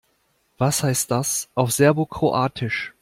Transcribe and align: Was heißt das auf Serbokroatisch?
Was 0.57 0.81
heißt 0.81 1.11
das 1.11 1.47
auf 1.53 1.71
Serbokroatisch? 1.73 2.95